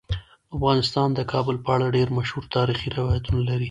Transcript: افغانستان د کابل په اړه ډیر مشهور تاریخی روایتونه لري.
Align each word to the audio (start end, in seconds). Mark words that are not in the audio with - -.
افغانستان 0.55 1.09
د 1.13 1.19
کابل 1.31 1.55
په 1.65 1.69
اړه 1.75 1.93
ډیر 1.97 2.07
مشهور 2.17 2.43
تاریخی 2.57 2.87
روایتونه 2.97 3.39
لري. 3.47 3.59